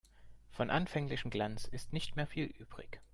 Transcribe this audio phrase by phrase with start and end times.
[0.49, 2.99] Vom anfänglichen Glanz ist nicht mehr viel übrig.